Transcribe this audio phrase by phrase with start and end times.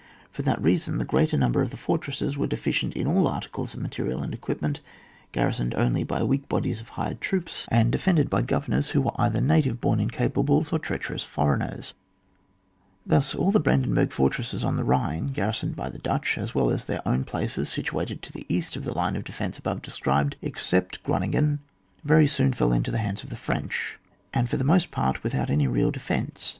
[0.31, 3.81] For that reason the greater number of the fortresses were deficient in all articles of
[3.81, 4.79] material and equipment,
[5.31, 7.99] garrisoned only by weak bodies of hired troops, and CHAP.
[8.01, 11.93] XX.] INUNDATIONS, 149 defended by governors who were either native born incapables, or treacherous foreigners.
[13.05, 16.87] Thus all the Brandenburg fortresses on the Ehine, garrisoned bj Dutch, as well as all
[16.95, 20.35] their own places sit uated to the east of the line of defence above described,
[20.41, 21.59] except Groningen,
[22.03, 23.99] very soon fell into the hands of the French,
[24.33, 26.49] and for the most part without any real defence.